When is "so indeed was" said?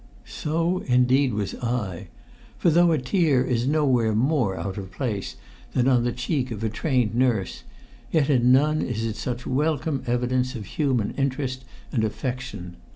0.25-1.53